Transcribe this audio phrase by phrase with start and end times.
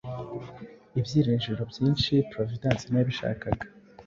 [0.99, 3.47] Ibyiringiro byinshi Providence ntiyabishaka